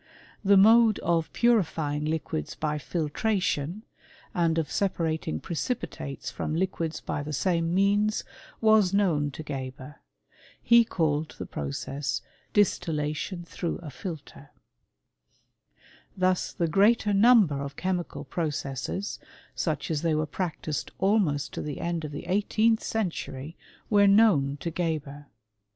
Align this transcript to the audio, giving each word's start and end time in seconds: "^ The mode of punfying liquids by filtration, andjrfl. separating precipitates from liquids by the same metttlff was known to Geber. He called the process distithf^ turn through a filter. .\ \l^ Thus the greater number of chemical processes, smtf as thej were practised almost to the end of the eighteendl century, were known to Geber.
"^ 0.01 0.03
The 0.43 0.57
mode 0.57 0.97
of 1.03 1.31
punfying 1.31 2.09
liquids 2.09 2.55
by 2.55 2.79
filtration, 2.79 3.83
andjrfl. 4.35 4.67
separating 4.67 5.39
precipitates 5.39 6.31
from 6.31 6.55
liquids 6.55 6.99
by 7.01 7.21
the 7.21 7.33
same 7.33 7.75
metttlff 7.75 8.23
was 8.61 8.95
known 8.95 9.29
to 9.29 9.43
Geber. 9.43 9.97
He 10.59 10.83
called 10.83 11.35
the 11.37 11.45
process 11.45 12.23
distithf^ 12.51 13.27
turn 13.29 13.43
through 13.43 13.77
a 13.83 13.91
filter. 13.91 14.49
.\ 13.91 14.49
\l^ 14.51 14.51
Thus 16.17 16.51
the 16.51 16.67
greater 16.67 17.13
number 17.13 17.61
of 17.61 17.75
chemical 17.75 18.23
processes, 18.23 19.19
smtf 19.55 19.91
as 19.91 20.01
thej 20.01 20.15
were 20.17 20.25
practised 20.25 20.89
almost 20.97 21.53
to 21.53 21.61
the 21.61 21.79
end 21.79 22.03
of 22.03 22.11
the 22.11 22.23
eighteendl 22.27 22.79
century, 22.81 23.55
were 23.91 24.07
known 24.07 24.57
to 24.61 24.71
Geber. 24.71 25.27